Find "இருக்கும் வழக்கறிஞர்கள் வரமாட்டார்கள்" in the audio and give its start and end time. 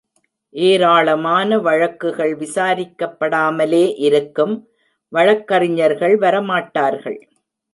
3.99-7.19